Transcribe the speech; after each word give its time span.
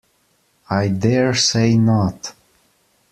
I 0.71 0.87
dare 0.87 1.35
say 1.35 1.77
not. 1.77 2.33